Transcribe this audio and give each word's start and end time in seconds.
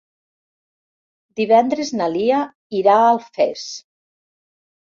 Divendres 1.41 1.93
na 1.99 2.09
Lia 2.15 2.39
irà 2.81 2.97
a 3.03 3.07
Alfés. 3.13 3.67